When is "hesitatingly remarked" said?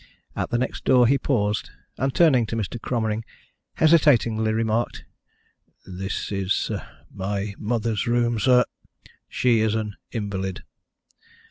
3.75-5.05